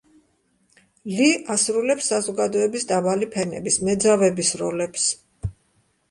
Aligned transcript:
ლი 1.17 1.25
ასრულებს 1.55 2.07
საზოგადოების 2.13 2.87
დაბალი 2.91 3.27
ფენების, 3.35 3.77
მეძავების 3.89 4.49
როლებს. 4.63 5.05